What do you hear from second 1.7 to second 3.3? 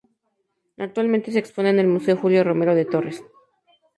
el Museo Julio Romero de Torres.